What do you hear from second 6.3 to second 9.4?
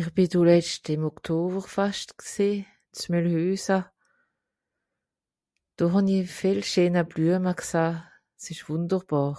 viel scheena Blüama gsah. S ìsch wùnderbàr.